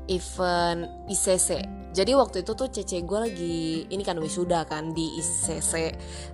event 0.05 0.85
ICC 1.09 1.79
jadi 1.89 2.13
waktu 2.13 2.45
itu 2.45 2.53
tuh 2.53 2.69
cece 2.69 3.01
gue 3.01 3.17
lagi 3.17 3.57
ini 3.89 4.05
kan 4.05 4.21
wisuda 4.21 4.61
kan 4.69 4.93
di 4.93 5.17
ICC 5.17 5.73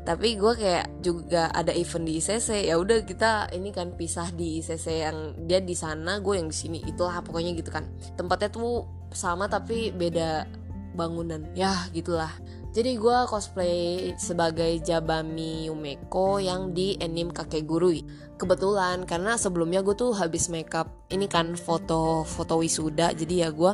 tapi 0.03 0.35
gue 0.35 0.51
kayak 0.51 0.99
juga 0.99 1.47
ada 1.55 1.71
event 1.71 2.03
di 2.03 2.19
ICC 2.19 2.67
ya 2.67 2.75
udah 2.75 3.07
kita 3.07 3.55
ini 3.55 3.71
kan 3.71 3.95
pisah 3.95 4.35
di 4.35 4.59
ICC 4.59 4.85
yang 4.91 5.17
dia 5.47 5.63
di 5.63 5.71
sana 5.71 6.19
gue 6.19 6.35
yang 6.35 6.51
di 6.51 6.57
sini. 6.57 6.79
Itulah 6.83 7.23
pokoknya 7.23 7.55
gitu 7.55 7.71
kan. 7.71 7.87
Tempatnya 8.19 8.51
tuh 8.51 8.83
sama 9.15 9.47
tapi 9.47 9.95
beda 9.95 10.43
bangunan. 10.91 11.47
Ya 11.55 11.87
gitulah 11.95 12.31
jadi 12.75 12.99
gue 12.99 13.17
cosplay 13.31 14.11
sebagai 14.19 14.83
Jabami 14.83 15.71
Yumeko 15.71 16.43
yang 16.43 16.75
di 16.75 16.99
anime 16.99 17.31
Kakek 17.31 17.63
Gurui. 17.63 18.03
Kebetulan 18.35 19.07
karena 19.07 19.39
sebelumnya 19.39 19.79
gue 19.79 19.95
tuh 19.95 20.11
habis 20.11 20.51
makeup 20.51 20.91
ini 21.07 21.31
kan 21.31 21.55
foto-foto 21.55 22.59
wisuda 22.59 23.15
jadi 23.15 23.47
ya 23.47 23.49
gue 23.55 23.71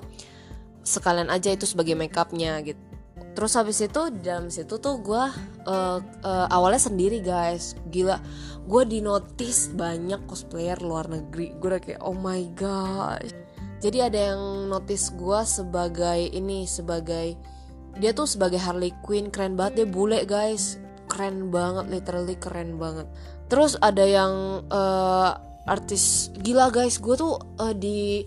sekalian 0.86 1.34
aja 1.34 1.50
itu 1.50 1.66
sebagai 1.66 1.98
makeupnya 1.98 2.62
gitu. 2.62 2.78
Terus 3.34 3.58
habis 3.58 3.82
itu 3.82 4.14
dalam 4.22 4.54
situ 4.54 4.78
tuh 4.78 5.02
gue 5.02 5.24
uh, 5.66 5.98
uh, 6.04 6.48
awalnya 6.54 6.86
sendiri 6.86 7.26
guys, 7.26 7.74
gila. 7.90 8.22
Gue 8.70 8.86
di 8.86 9.02
notice 9.02 9.74
banyak 9.74 10.30
cosplayer 10.30 10.78
luar 10.78 11.10
negeri. 11.10 11.58
Gue 11.58 11.74
udah 11.74 11.82
kayak 11.82 12.02
oh 12.06 12.14
my 12.14 12.54
gosh. 12.54 13.34
Jadi 13.82 13.98
ada 13.98 14.20
yang 14.30 14.70
notice 14.70 15.10
gue 15.18 15.42
sebagai 15.42 16.22
ini 16.38 16.70
sebagai 16.70 17.34
dia 18.00 18.16
tuh 18.16 18.30
sebagai 18.30 18.62
Harley 18.62 18.96
Quinn 19.04 19.34
keren 19.34 19.60
banget. 19.60 19.84
Dia 19.84 19.88
bule 19.90 20.24
guys. 20.24 20.80
Keren 21.12 21.52
banget 21.52 21.92
literally 21.92 22.40
keren 22.40 22.80
banget. 22.80 23.10
Terus 23.52 23.76
ada 23.84 24.06
yang 24.08 24.64
uh, 24.72 25.36
artis 25.68 26.32
gila 26.40 26.72
guys. 26.72 27.02
Gue 27.02 27.20
tuh 27.20 27.36
uh, 27.60 27.76
di 27.76 28.24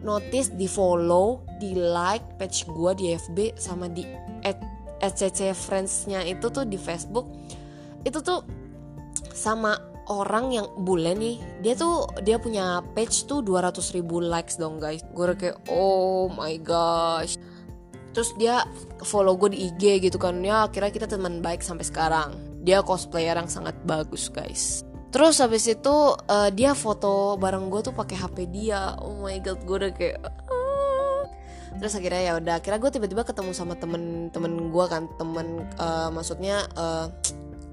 notice 0.00 0.56
di 0.56 0.64
follow 0.64 1.44
di 1.60 1.76
like 1.76 2.24
page 2.40 2.66
gue 2.66 2.92
di 2.98 3.06
FB 3.14 3.38
sama 3.54 3.86
di 3.86 4.02
SCC 4.98 5.52
friendsnya 5.52 6.24
itu 6.24 6.48
tuh 6.48 6.64
di 6.64 6.80
Facebook. 6.80 7.28
Itu 8.02 8.24
tuh 8.24 8.40
sama 9.36 9.76
orang 10.08 10.56
yang 10.56 10.66
bule 10.82 11.12
nih. 11.12 11.36
Dia 11.60 11.76
tuh 11.76 12.08
dia 12.24 12.40
punya 12.40 12.80
page 12.96 13.28
tuh 13.28 13.44
200 13.44 13.76
ribu 13.92 14.24
likes 14.24 14.56
dong 14.56 14.80
guys. 14.80 15.04
Gue 15.12 15.36
kayak 15.36 15.68
oh 15.68 16.32
my 16.32 16.56
gosh 16.64 17.36
terus 18.12 18.36
dia 18.36 18.62
follow 19.02 19.34
gue 19.40 19.56
di 19.56 19.68
IG 19.72 20.08
gitu 20.08 20.20
kan. 20.20 20.38
Ya 20.44 20.68
akhirnya 20.68 20.92
kita 20.92 21.06
teman 21.08 21.40
baik 21.40 21.64
sampai 21.64 21.84
sekarang. 21.84 22.36
Dia 22.62 22.84
cosplayer 22.84 23.34
yang 23.34 23.50
sangat 23.50 23.74
bagus 23.82 24.30
guys. 24.30 24.86
Terus 25.12 25.40
habis 25.44 25.68
itu 25.68 26.16
uh, 26.16 26.48
dia 26.54 26.72
foto 26.72 27.36
bareng 27.36 27.68
gue 27.68 27.80
tuh 27.84 27.92
pakai 27.96 28.16
HP 28.16 28.36
dia. 28.48 28.96
Oh 29.00 29.20
my 29.20 29.36
god 29.44 29.60
gue 29.64 29.76
udah 29.76 29.92
kayak 29.92 30.18
ah. 30.24 31.24
terus 31.72 31.96
akhirnya 31.96 32.22
ya 32.22 32.32
udah 32.36 32.54
akhirnya 32.60 32.78
gue 32.84 32.90
tiba-tiba 32.92 33.22
ketemu 33.24 33.50
sama 33.56 33.74
temen-temen 33.76 34.72
gue 34.72 34.84
kan. 34.88 35.08
Temen 35.20 35.68
uh, 35.76 36.08
maksudnya 36.12 36.64
uh, 36.76 37.12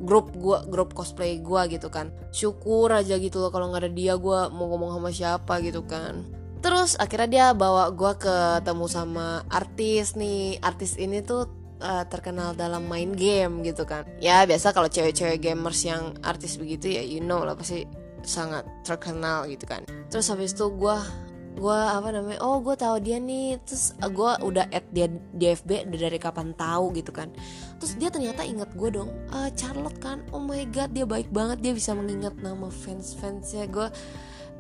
grup 0.04 0.32
gue 0.36 0.58
grup 0.72 0.96
cosplay 0.96 1.40
gue 1.40 1.62
gitu 1.72 1.88
kan. 1.88 2.12
Syukur 2.32 2.92
aja 2.92 3.16
gitu 3.16 3.40
loh 3.40 3.52
kalau 3.52 3.72
nggak 3.72 3.88
ada 3.88 3.92
dia 3.92 4.20
gue 4.20 4.40
mau 4.52 4.68
ngomong 4.72 5.00
sama 5.00 5.12
siapa 5.12 5.64
gitu 5.64 5.84
kan 5.88 6.39
terus 6.70 6.94
akhirnya 7.02 7.30
dia 7.34 7.48
bawa 7.58 7.90
gue 7.90 8.14
ketemu 8.22 8.86
sama 8.86 9.42
artis 9.50 10.14
nih. 10.14 10.62
Artis 10.62 11.02
ini 11.02 11.26
tuh 11.26 11.50
uh, 11.82 12.06
terkenal 12.06 12.54
dalam 12.54 12.86
main 12.86 13.10
game 13.10 13.66
gitu 13.66 13.90
kan. 13.90 14.06
Ya 14.22 14.46
biasa 14.46 14.70
kalau 14.70 14.86
cewek-cewek 14.86 15.42
gamers 15.42 15.82
yang 15.82 16.14
artis 16.22 16.62
begitu 16.62 16.94
ya 16.94 17.02
you 17.02 17.26
know 17.26 17.42
lah 17.42 17.58
pasti 17.58 17.90
sangat 18.22 18.70
terkenal 18.86 19.50
gitu 19.50 19.66
kan. 19.66 19.82
Terus 20.14 20.30
habis 20.30 20.54
itu 20.54 20.70
gue 20.70 20.98
gue 21.58 21.80
apa 21.90 22.14
namanya 22.14 22.38
oh 22.46 22.62
gue 22.62 22.78
tahu 22.78 23.02
dia 23.02 23.18
nih. 23.18 23.58
Terus 23.66 23.98
uh, 24.06 24.12
gue 24.14 24.32
udah 24.46 24.70
add 24.70 24.86
dia 24.94 25.10
di 25.10 25.50
FB 25.50 25.90
dari 25.90 26.22
kapan 26.22 26.54
tahu 26.54 26.94
gitu 26.94 27.10
kan. 27.10 27.34
Terus 27.82 27.98
dia 27.98 28.14
ternyata 28.14 28.46
inget 28.46 28.70
gue 28.78 28.94
dong 28.94 29.10
uh, 29.34 29.50
Charlotte 29.58 29.98
kan 29.98 30.22
oh 30.30 30.44
my 30.46 30.70
god 30.70 30.94
dia 30.94 31.10
baik 31.10 31.34
banget 31.34 31.66
dia 31.66 31.74
bisa 31.74 31.98
mengingat 31.98 32.38
nama 32.46 32.70
fans 32.70 33.18
fansnya 33.18 33.66
gue 33.66 33.90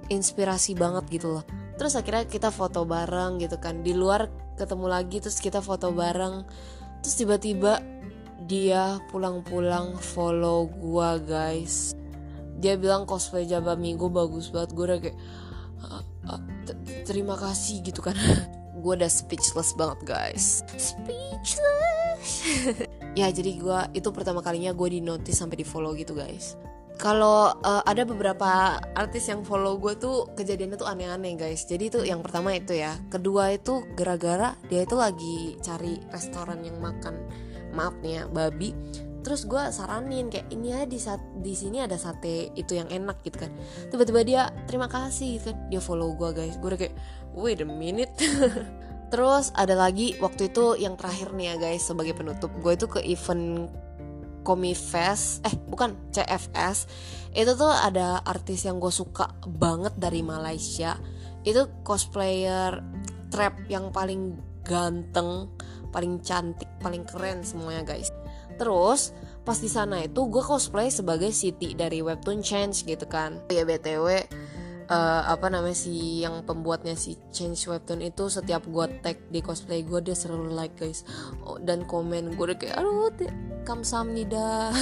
inspirasi 0.09 0.73
banget 0.73 1.05
gitu 1.21 1.37
loh 1.37 1.45
terus 1.79 1.95
akhirnya 1.95 2.27
kita 2.27 2.51
foto 2.51 2.83
bareng 2.83 3.39
gitu 3.39 3.55
kan. 3.55 3.79
Di 3.79 3.95
luar 3.95 4.27
ketemu 4.59 4.85
lagi 4.91 5.23
terus 5.23 5.39
kita 5.39 5.63
foto 5.63 5.95
bareng. 5.95 6.43
Terus 6.99 7.15
tiba-tiba 7.15 7.79
dia 8.43 8.99
pulang-pulang 9.07 9.95
follow 9.95 10.67
gua 10.67 11.15
guys. 11.15 11.95
Dia 12.59 12.75
bilang 12.75 13.07
cosplay 13.07 13.47
Jabba 13.47 13.79
Minggu 13.79 14.11
bagus 14.11 14.51
banget. 14.51 14.75
Gue 14.75 14.85
udah 14.91 14.99
kayak 14.99 15.17
ah, 15.87 16.03
ah, 16.27 16.41
terima 17.07 17.39
kasih 17.39 17.79
gitu 17.87 18.03
kan. 18.03 18.19
Gue 18.83 18.95
udah 18.95 19.11
speechless 19.11 19.75
banget 19.75 19.99
guys. 20.03 20.63
Speechless. 20.75 22.31
Ya 23.17 23.25
jadi 23.33 23.57
gue 23.57 23.79
itu 23.97 24.05
pertama 24.13 24.39
kalinya 24.45 24.69
gue 24.69 24.85
di 24.85 25.01
notice 25.01 25.41
sampai 25.41 25.59
di 25.59 25.65
follow 25.65 25.97
gitu 25.97 26.13
guys 26.13 26.53
kalau 26.99 27.55
uh, 27.63 27.81
ada 27.87 28.03
beberapa 28.03 28.75
artis 28.91 29.31
yang 29.31 29.47
follow 29.47 29.79
gue 29.79 29.95
tuh 29.95 30.27
kejadiannya 30.35 30.75
tuh 30.75 30.91
aneh-aneh 30.91 31.39
guys. 31.39 31.63
Jadi 31.63 31.87
itu 31.87 31.99
yang 32.03 32.19
pertama 32.19 32.51
itu 32.51 32.75
ya. 32.75 32.99
Kedua 33.07 33.55
itu 33.55 33.87
gara-gara 33.95 34.59
dia 34.67 34.83
itu 34.83 34.99
lagi 34.99 35.55
cari 35.63 35.95
restoran 36.11 36.59
yang 36.59 36.75
makan 36.83 37.15
maaf 37.71 37.95
nih 38.03 38.19
ya 38.19 38.23
babi. 38.27 38.75
Terus 39.23 39.47
gue 39.47 39.63
saranin 39.71 40.27
kayak 40.27 40.51
ini 40.51 40.75
ya 40.75 40.83
di 40.83 40.99
saat 40.99 41.23
di 41.39 41.55
sini 41.55 41.79
ada 41.79 41.95
sate 41.95 42.51
itu 42.59 42.75
yang 42.75 42.91
enak 42.91 43.23
gitu 43.23 43.47
kan. 43.47 43.51
Tiba-tiba 43.87 44.19
dia 44.27 44.41
terima 44.67 44.91
kasih 44.91 45.39
gitu 45.39 45.55
kan. 45.55 45.57
Dia 45.71 45.79
follow 45.79 46.11
gue 46.19 46.35
guys. 46.35 46.59
Gue 46.59 46.75
kayak 46.75 46.99
wait 47.31 47.63
a 47.63 47.67
minute. 47.67 48.11
Terus 49.15 49.55
ada 49.55 49.73
lagi 49.73 50.19
waktu 50.19 50.51
itu 50.51 50.75
yang 50.75 50.99
terakhir 50.99 51.31
nih 51.31 51.55
ya 51.55 51.55
guys 51.63 51.87
sebagai 51.87 52.11
penutup. 52.11 52.51
Gue 52.59 52.75
itu 52.75 52.91
ke 52.91 52.99
event 53.07 53.71
Komifest 54.41 55.45
eh 55.45 55.53
bukan 55.67 56.11
CFS 56.15 56.87
itu 57.35 57.51
tuh 57.53 57.69
ada 57.69 58.23
artis 58.25 58.65
yang 58.65 58.81
gue 58.81 58.89
suka 58.89 59.29
banget 59.45 59.93
dari 59.99 60.25
Malaysia. 60.25 60.97
Itu 61.45 61.69
cosplayer 61.85 62.81
trap 63.29 63.69
yang 63.69 63.93
paling 63.93 64.33
ganteng 64.65 65.49
paling 65.89 66.21
cantik 66.21 66.69
paling 66.81 67.05
keren 67.05 67.41
semuanya 67.41 67.85
guys. 67.85 68.13
Terus 68.57 69.13
pas 69.47 69.57
di 69.57 69.69
sana 69.71 70.03
itu 70.03 70.27
gue 70.29 70.43
cosplay 70.43 70.91
sebagai 70.93 71.31
Siti 71.33 71.73
dari 71.73 72.03
webtoon 72.03 72.43
Change 72.43 72.85
gitu 72.85 73.05
kan. 73.09 73.41
Ya 73.49 73.65
btw 73.65 74.25
uh, 74.89 75.21
apa 75.29 75.47
namanya 75.47 75.77
si 75.77 76.25
yang 76.25 76.41
pembuatnya 76.43 76.97
si 76.97 77.15
change 77.29 77.69
webtoon 77.69 78.01
itu 78.03 78.27
setiap 78.27 78.65
gue 78.65 78.85
tag 79.05 79.17
di 79.29 79.39
cosplay 79.39 79.85
gue 79.85 80.01
dia 80.01 80.17
selalu 80.17 80.51
like 80.51 80.75
guys. 80.75 81.05
Oh, 81.45 81.61
dan 81.61 81.85
komen 81.85 82.35
gue 82.35 82.45
udah 82.53 82.57
kayak 82.57 82.75
aduh 82.81 83.13
kamsamnida 83.63 84.73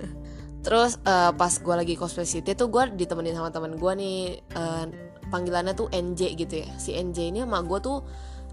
terus 0.64 1.00
uh, 1.08 1.32
pas 1.32 1.52
gue 1.52 1.74
lagi 1.76 1.94
cosplay 1.96 2.28
city 2.28 2.52
tuh 2.56 2.68
gue 2.68 2.92
ditemenin 2.96 3.36
sama 3.36 3.52
teman 3.52 3.76
gue 3.76 3.92
nih 3.96 4.20
uh, 4.56 4.84
panggilannya 5.30 5.72
tuh 5.78 5.88
NJ 5.94 6.34
gitu 6.34 6.66
ya. 6.66 6.68
Si 6.76 6.92
NJ 6.92 7.30
ini 7.30 7.40
sama 7.46 7.62
gue 7.62 7.78
tuh 7.78 8.02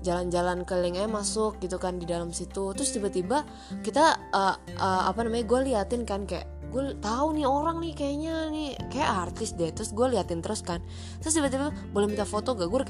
jalan-jalan 0.06 0.66
kelilingnya 0.68 1.10
masuk 1.10 1.58
gitu 1.62 1.78
kan 1.82 1.98
di 1.98 2.06
dalam 2.06 2.34
situ. 2.34 2.74
Terus 2.74 2.90
tiba-tiba 2.94 3.48
kita 3.82 4.20
uh, 4.34 4.56
uh, 4.78 5.04
apa 5.10 5.26
namanya 5.26 5.46
gue 5.46 5.60
liatin 5.74 6.04
kan 6.04 6.26
kayak 6.28 6.46
gue 6.68 7.00
tahu 7.00 7.38
nih 7.38 7.48
orang 7.48 7.80
nih 7.80 7.94
kayaknya 7.96 8.36
nih 8.52 8.70
kayak 8.90 9.30
artis 9.30 9.54
deh. 9.54 9.72
Terus 9.72 9.94
gue 9.94 10.08
liatin 10.18 10.44
terus 10.44 10.62
kan. 10.66 10.84
Terus 11.22 11.34
tiba-tiba 11.38 11.72
boleh 11.94 12.08
minta 12.10 12.26
foto 12.26 12.54
gak 12.58 12.68
gue 12.68 12.82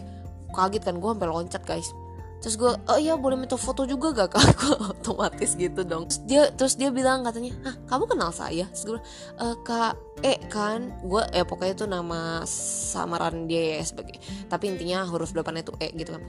kaget 0.56 0.84
kan 0.84 0.96
gue 0.98 1.10
sampai 1.12 1.28
loncat 1.28 1.64
guys 1.68 1.92
terus 2.38 2.56
gue 2.56 2.70
oh 2.70 3.00
iya 3.02 3.18
boleh 3.18 3.34
minta 3.34 3.58
foto 3.58 3.84
juga 3.90 4.14
gak 4.14 4.30
kak 4.38 4.46
gue 4.58 4.76
otomatis 4.94 5.58
gitu 5.58 5.82
dong. 5.84 6.06
Terus 6.10 6.22
dia 6.26 6.42
terus 6.54 6.74
dia 6.78 6.90
bilang 6.94 7.26
katanya 7.26 7.54
ah 7.66 7.76
kamu 7.90 8.04
kenal 8.10 8.30
saya? 8.30 8.70
Terus 8.72 8.84
gue 8.86 9.00
e, 9.42 9.46
kak 9.66 9.94
E 10.26 10.34
kan 10.50 10.98
gue 11.06 11.24
ya 11.30 11.46
pokoknya 11.46 11.74
itu 11.78 11.86
nama 11.86 12.42
samaran 12.50 13.46
dia 13.46 13.78
ya 13.78 13.86
sebagai 13.86 14.18
tapi 14.50 14.74
intinya 14.74 15.06
huruf 15.06 15.30
depannya 15.34 15.62
itu 15.62 15.74
E 15.78 15.94
gitu 15.94 16.18
kan. 16.18 16.24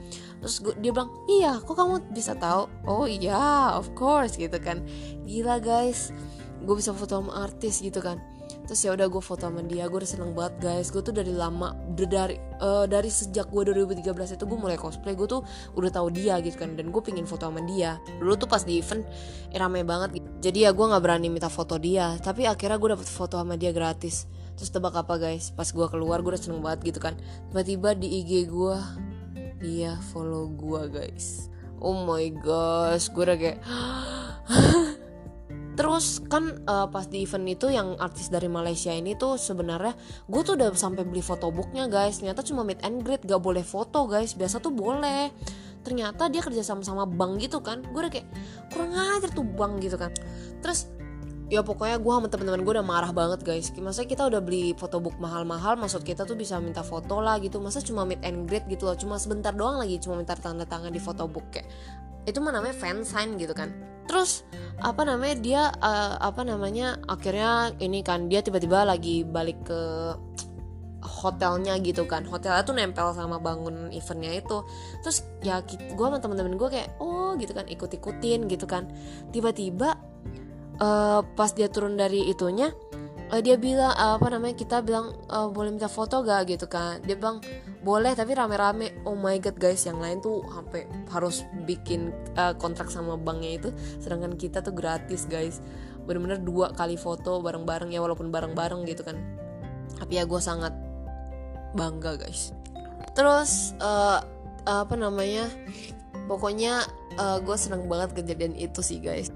Terus 0.45 0.55
gue, 0.61 0.73
dia 0.77 0.91
bilang 0.93 1.09
iya 1.25 1.57
kok 1.57 1.73
kamu 1.73 2.13
bisa 2.13 2.37
tahu? 2.37 2.69
Oh 2.85 3.09
iya 3.09 3.73
of 3.73 3.89
course 3.97 4.37
gitu 4.37 4.57
kan. 4.61 4.85
Gila 5.25 5.57
guys 5.61 6.13
gue 6.59 6.75
bisa 6.75 6.91
foto 6.91 7.19
sama 7.19 7.45
artis 7.47 7.79
gitu 7.79 8.03
kan. 8.03 8.19
Terus 8.65 8.85
ya 8.85 8.93
udah 8.93 9.09
gue 9.09 9.21
foto 9.21 9.45
sama 9.49 9.61
dia 9.65 9.85
gue 9.89 9.97
udah 9.97 10.09
seneng 10.09 10.31
banget 10.33 10.55
guys. 10.61 10.89
Gue 10.93 11.01
tuh 11.01 11.13
dari 11.13 11.33
lama 11.33 11.73
dari 11.93 12.37
uh, 12.61 12.85
dari 12.85 13.09
sejak 13.09 13.49
gue 13.49 13.73
2013 13.73 14.05
itu 14.37 14.43
gue 14.45 14.59
mulai 14.59 14.77
cosplay 14.77 15.13
gue 15.13 15.25
tuh 15.25 15.41
udah 15.77 15.89
tahu 15.89 16.13
dia 16.13 16.37
gitu 16.41 16.57
kan. 16.57 16.73
Dan 16.77 16.93
gue 16.93 17.01
pingin 17.01 17.25
foto 17.25 17.49
sama 17.49 17.61
dia. 17.65 17.97
Dulu 18.21 18.33
tuh 18.37 18.49
pas 18.49 18.61
di 18.61 18.81
event 18.81 19.05
eh, 19.53 19.57
rame 19.57 19.81
banget 19.85 20.21
gitu. 20.21 20.27
jadi 20.49 20.69
ya 20.69 20.71
gue 20.73 20.85
nggak 20.85 21.01
berani 21.01 21.27
minta 21.29 21.49
foto 21.49 21.77
dia. 21.77 22.17
Tapi 22.21 22.45
akhirnya 22.45 22.77
gue 22.77 22.89
dapet 22.97 23.07
foto 23.09 23.37
sama 23.37 23.57
dia 23.57 23.73
gratis. 23.73 24.25
Terus 24.57 24.69
tebak 24.69 24.93
apa 24.97 25.15
guys? 25.17 25.53
Pas 25.53 25.69
gue 25.69 25.87
keluar 25.89 26.21
gue 26.21 26.33
udah 26.35 26.41
seneng 26.41 26.61
banget 26.61 26.93
gitu 26.93 26.99
kan. 27.01 27.17
Tiba-tiba 27.53 27.97
di 27.97 28.21
IG 28.21 28.49
gue 28.49 28.77
dia 29.61 29.97
follow 30.13 30.49
gue 30.49 30.81
guys. 30.89 31.49
Oh 31.79 32.05
my 32.05 32.27
gosh 32.37 33.07
gue 33.13 33.23
udah 33.23 33.37
kayak 33.39 33.59
terus 35.79 36.19
kan 36.27 36.59
uh, 36.67 36.91
pas 36.91 37.07
di 37.07 37.23
event 37.23 37.47
itu 37.47 37.71
yang 37.71 37.95
artis 38.03 38.27
dari 38.27 38.51
Malaysia 38.51 38.91
ini 38.91 39.15
tuh 39.15 39.39
sebenarnya 39.39 39.95
gue 40.27 40.41
tuh 40.43 40.59
udah 40.59 40.75
sampai 40.75 41.07
beli 41.07 41.23
fotobooknya 41.23 41.87
guys. 41.87 42.19
Ternyata 42.19 42.43
cuma 42.43 42.67
meet 42.67 42.83
and 42.83 42.99
greet 42.99 43.23
gak 43.23 43.39
boleh 43.39 43.63
foto 43.63 44.03
guys. 44.03 44.35
Biasa 44.35 44.59
tuh 44.59 44.75
boleh. 44.75 45.31
Ternyata 45.79 46.27
dia 46.27 46.43
kerja 46.43 46.67
sama 46.67 46.83
sama 46.83 47.07
bank 47.07 47.39
gitu 47.39 47.63
kan. 47.63 47.79
Gue 47.95 48.03
udah 48.03 48.11
kayak 48.11 48.27
kurang 48.75 48.91
ajar 48.91 49.31
tuh 49.31 49.47
bank 49.47 49.79
gitu 49.79 49.95
kan. 49.95 50.11
Terus 50.59 50.91
ya 51.49 51.65
pokoknya 51.65 51.97
gue 51.97 52.13
sama 52.13 52.29
temen-temen 52.29 52.61
gue 52.61 52.73
udah 52.77 52.85
marah 52.85 53.11
banget 53.11 53.41
guys. 53.41 53.73
Masa 53.81 54.05
kita 54.05 54.29
udah 54.29 54.37
beli 54.39 54.77
fotobook 54.77 55.17
mahal-mahal 55.17 55.75
maksud 55.75 56.05
kita 56.05 56.23
tuh 56.23 56.37
bisa 56.37 56.61
minta 56.61 56.85
foto 56.85 57.19
lah 57.19 57.41
gitu. 57.41 57.57
Masa 57.57 57.81
cuma 57.81 58.05
meet 58.05 58.21
and 58.21 58.45
greet 58.45 58.69
gitu 58.69 58.85
loh 58.85 58.95
cuma 58.95 59.17
sebentar 59.17 59.51
doang 59.51 59.81
lagi 59.81 59.97
cuma 59.97 60.15
minta 60.21 60.37
tanda 60.37 60.63
tangan 60.63 60.93
di 60.93 61.01
fotobook 61.01 61.49
kayak. 61.49 61.67
Itu 62.29 62.39
mah 62.45 62.53
namanya 62.53 62.77
fan 62.77 63.01
sign 63.01 63.41
gitu 63.41 63.57
kan. 63.57 63.73
Terus 64.05 64.45
apa 64.79 65.01
namanya 65.05 65.35
dia 65.41 65.63
uh, 65.81 66.21
apa 66.21 66.45
namanya 66.45 67.01
akhirnya 67.09 67.73
ini 67.81 68.05
kan 68.05 68.29
dia 68.29 68.45
tiba-tiba 68.45 68.85
lagi 68.85 69.25
balik 69.25 69.65
ke 69.65 69.81
hotelnya 71.01 71.81
gitu 71.81 72.05
kan. 72.05 72.29
Hotelnya 72.29 72.61
tuh 72.61 72.77
nempel 72.77 73.09
sama 73.17 73.41
bangun 73.41 73.89
eventnya 73.89 74.37
itu. 74.37 74.61
Terus 75.01 75.25
ya 75.41 75.65
gue 75.65 76.05
sama 76.05 76.21
temen-temen 76.21 76.61
gue 76.61 76.69
kayak 76.69 77.01
oh 77.01 77.33
gitu 77.41 77.57
kan 77.57 77.65
ikut-ikutin 77.65 78.45
gitu 78.45 78.69
kan. 78.69 78.85
Tiba-tiba 79.33 79.97
uh, 80.81 81.21
pas 81.35 81.51
dia 81.53 81.67
turun 81.71 81.95
dari 81.95 82.27
itunya 82.31 82.73
uh, 83.29 83.41
dia 83.41 83.55
bilang 83.55 83.93
uh, 83.93 84.17
apa 84.17 84.27
namanya 84.33 84.57
kita 84.57 84.81
bilang 84.81 85.13
uh, 85.29 85.47
boleh 85.49 85.73
minta 85.73 85.87
foto 85.87 86.21
gak 86.25 86.49
gitu 86.49 86.65
kan. 86.65 86.99
Dia 87.05 87.15
bilang 87.15 87.39
boleh 87.85 88.13
tapi 88.17 88.35
rame-rame. 88.35 89.05
Oh 89.05 89.15
my 89.15 89.37
god 89.39 89.55
guys 89.61 89.85
yang 89.85 90.01
lain 90.01 90.19
tuh 90.19 90.43
sampai 90.49 90.89
harus 91.13 91.45
bikin 91.63 92.11
uh, 92.35 92.53
kontrak 92.57 92.89
sama 92.89 93.15
banknya 93.15 93.61
itu 93.61 93.69
sedangkan 94.01 94.35
kita 94.35 94.59
tuh 94.65 94.73
gratis 94.73 95.29
guys. 95.29 95.61
Bener-bener 96.09 96.41
dua 96.41 96.73
kali 96.73 96.97
foto 96.97 97.39
bareng-bareng 97.39 97.93
ya 97.93 98.01
walaupun 98.01 98.33
bareng-bareng 98.33 98.83
gitu 98.89 99.05
kan. 99.05 99.15
Tapi 99.99 100.17
ya 100.17 100.25
gue 100.25 100.41
sangat 100.41 100.73
bangga 101.77 102.17
guys. 102.17 102.51
Terus 103.13 103.77
uh, 103.77 104.19
apa 104.65 104.93
namanya 104.97 105.49
pokoknya 106.29 106.85
uh, 107.17 107.37
gue 107.41 107.57
seneng 107.57 107.89
banget 107.89 108.13
kejadian 108.21 108.53
itu 108.53 108.85
sih 108.85 109.01
guys 109.01 109.33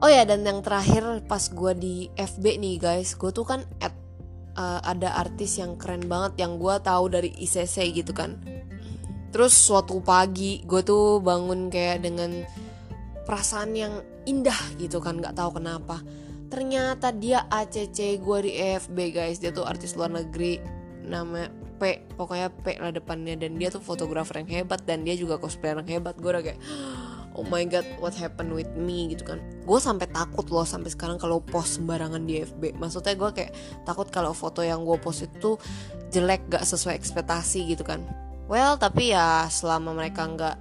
oh 0.00 0.10
ya 0.10 0.28
dan 0.28 0.44
yang 0.44 0.60
terakhir 0.60 1.24
pas 1.24 1.48
gue 1.48 1.72
di 1.76 1.94
FB 2.16 2.44
nih 2.60 2.76
guys. 2.76 3.16
Gue 3.16 3.32
tuh 3.32 3.48
kan 3.48 3.64
at, 3.80 3.94
uh, 4.56 4.80
ada 4.84 5.16
artis 5.16 5.56
yang 5.60 5.76
keren 5.80 6.04
banget 6.04 6.44
yang 6.44 6.60
gue 6.60 6.74
tahu 6.82 7.08
dari 7.08 7.30
ICC 7.32 7.76
gitu 7.96 8.12
kan. 8.12 8.36
Terus 9.32 9.52
suatu 9.52 10.00
pagi 10.00 10.64
gue 10.64 10.80
tuh 10.84 11.20
bangun 11.20 11.68
kayak 11.68 12.04
dengan 12.04 12.44
perasaan 13.26 13.74
yang 13.74 13.94
indah 14.24 14.56
gitu 14.80 15.00
kan 15.00 15.20
nggak 15.20 15.36
tahu 15.36 15.60
kenapa. 15.60 16.00
Ternyata 16.46 17.10
dia 17.10 17.44
ACC 17.50 18.22
gue 18.22 18.38
di 18.44 18.52
FB 18.56 18.98
guys. 19.12 19.42
Dia 19.42 19.50
tuh 19.50 19.66
artis 19.66 19.98
luar 19.98 20.12
negeri 20.12 20.62
nama 21.06 21.50
P 21.76 22.06
pokoknya 22.16 22.48
P 22.48 22.78
lah 22.78 22.94
depannya. 22.94 23.34
Dan 23.36 23.58
dia 23.58 23.68
tuh 23.68 23.82
fotografer 23.82 24.40
yang 24.40 24.62
hebat 24.62 24.84
dan 24.86 25.02
dia 25.02 25.18
juga 25.18 25.36
cosplayer 25.36 25.82
yang 25.82 26.00
hebat. 26.00 26.14
Gue 26.16 26.30
udah 26.32 26.44
kayak 26.46 26.60
oh 27.36 27.44
my 27.52 27.62
god 27.68 27.84
what 28.00 28.16
happened 28.16 28.50
with 28.50 28.68
me 28.74 29.12
gitu 29.12 29.22
kan. 29.28 29.38
Gue 29.68 29.78
sampai 29.78 30.08
takut 30.08 30.48
loh 30.48 30.64
sampai 30.64 30.88
sekarang 30.88 31.20
kalau 31.20 31.44
post 31.44 31.78
sembarangan 31.78 32.24
di 32.24 32.42
FB 32.42 32.80
maksudnya 32.80 33.12
gue 33.12 33.30
kayak 33.30 33.52
takut 33.84 34.08
kalau 34.08 34.32
foto 34.32 34.64
yang 34.64 34.82
gue 34.82 34.96
post 34.96 35.28
itu 35.28 35.60
jelek 36.10 36.48
gak 36.48 36.64
sesuai 36.64 36.96
ekspektasi 36.96 37.68
gitu 37.76 37.84
kan. 37.84 38.00
Well 38.48 38.80
tapi 38.80 39.12
ya 39.12 39.46
selama 39.52 39.92
mereka 39.92 40.24
nggak 40.24 40.56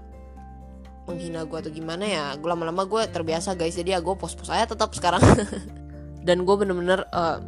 menghina 1.05 1.45
gue 1.45 1.57
atau 1.61 1.71
gimana 1.71 2.03
ya 2.03 2.25
gue 2.35 2.49
lama-lama 2.49 2.83
gue 2.83 3.01
terbiasa 3.07 3.55
guys. 3.55 3.79
Jadi 3.79 3.95
ya 3.95 4.03
gue 4.03 4.15
post-post 4.19 4.51
aja 4.51 4.67
tetap 4.67 4.91
sekarang. 4.91 5.23
Dan 6.27 6.43
gue 6.43 6.55
bener-bener 6.57 7.05
uh, 7.15 7.39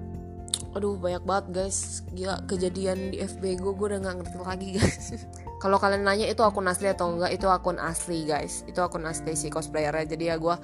aduh 0.71 0.95
banyak 0.95 1.25
banget 1.27 1.45
guys. 1.51 2.05
Gila 2.15 2.47
kejadian 2.47 3.11
di 3.11 3.19
FB 3.19 3.59
gue 3.59 3.73
gue 3.75 3.87
udah 3.91 3.99
nggak 3.99 4.15
ngerti 4.23 4.37
lagi 4.39 4.67
guys 4.79 4.97
kalau 5.57 5.81
kalian 5.81 6.05
nanya 6.05 6.29
itu 6.29 6.45
akun 6.45 6.69
asli 6.69 6.93
atau 6.93 7.17
enggak? 7.17 7.33
Itu 7.33 7.49
akun 7.49 7.81
asli 7.81 8.29
guys. 8.29 8.61
Itu 8.69 8.85
akun 8.85 9.09
asli 9.09 9.33
si 9.33 9.49
cosplayernya. 9.49 10.05
Jadi 10.05 10.23
ya 10.29 10.37
gue 10.37 10.55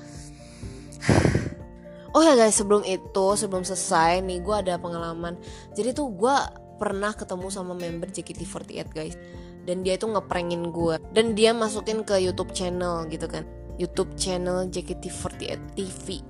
oh 2.15 2.21
ya 2.21 2.37
guys 2.37 2.53
sebelum 2.53 2.85
itu 2.85 3.25
sebelum 3.33 3.65
selesai 3.65 4.21
nih 4.21 4.45
gue 4.45 4.55
ada 4.55 4.77
pengalaman. 4.77 5.33
Jadi 5.73 5.97
tuh 5.97 6.13
gue 6.13 6.35
pernah 6.77 7.09
ketemu 7.17 7.49
sama 7.49 7.73
member 7.73 8.13
JKT48 8.13 8.87
guys. 8.93 9.17
Dan 9.63 9.81
dia 9.81 9.95
itu 9.97 10.05
ngeprengin 10.05 10.75
gue 10.75 10.99
dan 11.15 11.39
dia 11.39 11.55
masukin 11.55 12.03
ke 12.05 12.19
YouTube 12.21 12.53
channel 12.53 13.09
gitu 13.09 13.25
kan. 13.25 13.47
YouTube 13.81 14.13
channel 14.13 14.69
JKT48 14.69 15.73
TV 15.73 16.21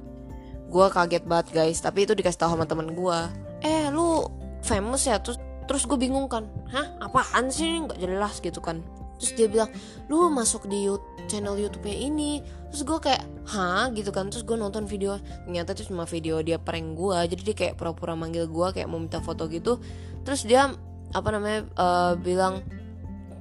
gue 0.74 0.86
kaget 0.90 1.24
banget 1.28 1.48
guys. 1.52 1.84
Tapi 1.84 2.08
itu 2.08 2.16
dikasih 2.16 2.40
tahu 2.40 2.56
sama 2.56 2.64
temen 2.64 2.96
gue 2.96 3.20
eh 3.60 3.92
lu 3.92 4.24
famous 4.64 5.04
ya? 5.04 5.20
Terus 5.20 5.36
terus 5.66 5.88
gue 5.88 5.98
bingung 5.98 6.28
kan 6.32 6.48
hah 6.72 6.98
apaan 7.00 7.50
sih? 7.50 7.84
Nggak 7.84 8.00
jelas 8.00 8.36
gitu 8.40 8.60
kan. 8.60 8.82
Terus 9.22 9.32
dia 9.40 9.48
bilang 9.48 9.70
lu 10.12 10.28
masuk 10.28 10.68
di 10.68 10.84
YouTube, 10.90 11.08
channel 11.32 11.56
YouTube-nya 11.56 11.96
ini. 11.96 12.44
Terus 12.74 12.84
gue 12.84 13.00
kayak 13.00 13.24
hah? 13.48 13.88
gitu 13.96 14.12
kan. 14.12 14.28
Terus 14.28 14.44
gue 14.44 14.58
nonton 14.60 14.84
video 14.84 15.16
ternyata 15.48 15.72
itu 15.78 15.94
cuma 15.94 16.04
video 16.04 16.44
dia 16.44 16.60
prank 16.60 16.98
gue 16.98 17.18
jadi 17.32 17.42
dia 17.42 17.56
kayak 17.56 17.76
pura-pura 17.80 18.18
manggil 18.18 18.50
gue 18.50 18.68
kayak 18.76 18.88
mau 18.92 19.00
minta 19.00 19.24
foto 19.24 19.48
gitu. 19.48 19.80
Terus 20.28 20.44
dia 20.44 20.72
apa 21.14 21.30
namanya 21.30 21.70
uh, 21.78 22.14
bilang 22.18 22.66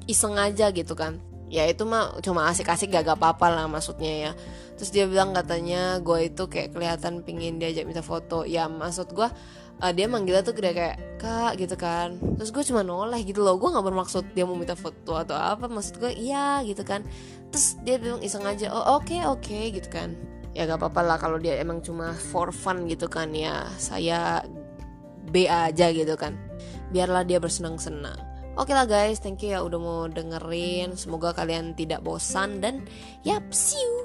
iseng 0.07 0.39
aja 0.39 0.71
gitu 0.71 0.95
kan. 0.95 1.19
Ya 1.53 1.69
itu 1.69 1.85
mah 1.85 2.17
cuma 2.25 2.49
asik-asik 2.49 2.89
gak 2.89 3.13
gak 3.13 3.19
apa-apa 3.21 3.53
lah 3.53 3.67
maksudnya 3.69 4.31
ya. 4.31 4.33
Terus 4.79 4.89
dia 4.89 5.05
bilang 5.05 5.37
katanya 5.37 6.01
gue 6.01 6.33
itu 6.33 6.49
kayak 6.49 6.73
kelihatan 6.73 7.21
pingin 7.27 7.61
diajak 7.61 7.85
minta 7.85 8.01
foto. 8.01 8.49
Ya 8.49 8.71
maksud 8.73 9.13
gue 9.13 9.29
uh, 9.83 9.93
dia 9.93 10.07
manggilnya 10.07 10.47
tuh 10.47 10.55
kayak 10.55 11.19
kak 11.19 11.59
gitu 11.59 11.75
kan. 11.75 12.17
Terus 12.39 12.55
gue 12.55 12.65
cuma 12.71 12.87
noleh 12.87 13.21
gitu 13.27 13.43
loh. 13.43 13.59
Gue 13.59 13.75
nggak 13.75 13.83
bermaksud 13.83 14.25
dia 14.33 14.47
mau 14.47 14.55
minta 14.55 14.79
foto 14.79 15.19
atau 15.19 15.35
apa. 15.35 15.67
Maksud 15.67 15.99
gue 15.99 16.15
iya 16.15 16.63
gitu 16.63 16.87
kan. 16.87 17.03
Terus 17.51 17.77
dia 17.83 17.99
bilang 17.99 18.23
iseng 18.23 18.47
aja 18.47 18.71
oh 18.71 19.03
oke 19.03 19.11
okay, 19.11 19.21
oke 19.27 19.43
okay, 19.43 19.75
gitu 19.75 19.91
kan. 19.91 20.15
Ya 20.53 20.69
gak 20.69 20.85
apa-apa 20.85 21.01
lah 21.01 21.17
kalau 21.17 21.41
dia 21.41 21.57
emang 21.57 21.81
cuma 21.81 22.13
for 22.13 22.53
fun 22.53 22.85
gitu 22.87 23.11
kan. 23.11 23.35
Ya 23.35 23.67
saya 23.77 24.47
B 25.33 25.49
aja 25.51 25.91
gitu 25.91 26.15
kan. 26.15 26.39
Biarlah 26.93 27.25
dia 27.25 27.41
bersenang-senang. 27.41 28.33
Oke 28.53 28.77
lah 28.77 28.85
guys, 28.85 29.17
thank 29.17 29.41
you 29.41 29.57
ya 29.57 29.65
udah 29.65 29.81
mau 29.81 30.01
dengerin. 30.13 30.93
Semoga 30.93 31.33
kalian 31.33 31.73
tidak 31.73 32.05
bosan 32.05 32.61
dan 32.61 32.85
yap, 33.25 33.49
see 33.49 33.81
you. 33.81 34.02